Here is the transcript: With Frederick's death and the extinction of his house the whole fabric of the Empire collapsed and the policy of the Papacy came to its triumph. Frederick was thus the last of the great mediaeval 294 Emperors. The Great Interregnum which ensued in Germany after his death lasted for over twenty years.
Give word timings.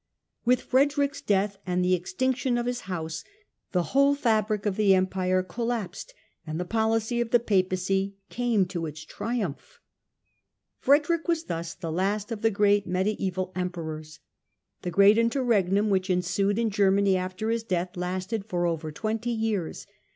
With 0.45 0.63
Frederick's 0.63 1.21
death 1.21 1.57
and 1.63 1.85
the 1.85 1.93
extinction 1.93 2.57
of 2.57 2.65
his 2.65 2.79
house 2.89 3.23
the 3.71 3.83
whole 3.93 4.15
fabric 4.15 4.65
of 4.65 4.75
the 4.75 4.95
Empire 4.95 5.43
collapsed 5.43 6.15
and 6.47 6.59
the 6.59 6.65
policy 6.65 7.21
of 7.21 7.29
the 7.29 7.39
Papacy 7.39 8.15
came 8.27 8.65
to 8.65 8.87
its 8.87 9.05
triumph. 9.05 9.79
Frederick 10.79 11.27
was 11.27 11.43
thus 11.43 11.75
the 11.75 11.91
last 11.91 12.31
of 12.31 12.41
the 12.41 12.49
great 12.49 12.87
mediaeval 12.87 13.49
294 13.53 13.61
Emperors. 13.61 14.19
The 14.81 14.89
Great 14.89 15.19
Interregnum 15.19 15.91
which 15.91 16.09
ensued 16.09 16.57
in 16.57 16.71
Germany 16.71 17.15
after 17.15 17.51
his 17.51 17.61
death 17.61 17.95
lasted 17.95 18.43
for 18.47 18.65
over 18.65 18.91
twenty 18.91 19.29
years. 19.29 19.85